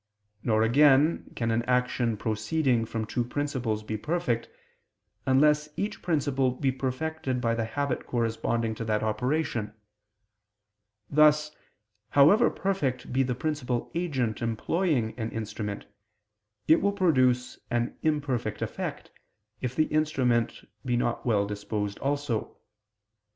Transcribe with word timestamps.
Nor 0.41 0.63
again 0.63 1.31
can 1.35 1.51
an 1.51 1.61
action 1.65 2.17
proceeding 2.17 2.85
from 2.85 3.05
two 3.05 3.23
principles 3.23 3.83
be 3.83 3.97
perfect, 3.97 4.49
unless 5.27 5.69
each 5.77 6.01
principle 6.01 6.49
be 6.49 6.71
perfected 6.71 7.39
by 7.39 7.53
the 7.53 7.65
habit 7.65 8.07
corresponding 8.07 8.73
to 8.73 8.85
that 8.85 9.03
operation: 9.03 9.75
thus, 11.07 11.55
however 12.09 12.49
perfect 12.49 13.13
be 13.13 13.21
the 13.21 13.35
principal 13.35 13.91
agent 13.93 14.41
employing 14.41 15.13
an 15.19 15.29
instrument, 15.29 15.85
it 16.67 16.81
will 16.81 16.93
produce 16.93 17.59
an 17.69 17.95
imperfect 18.01 18.63
effect, 18.63 19.11
if 19.61 19.75
the 19.75 19.85
instrument 19.93 20.67
be 20.83 20.97
not 20.97 21.27
well 21.27 21.45
disposed 21.45 21.99
also. 21.99 22.57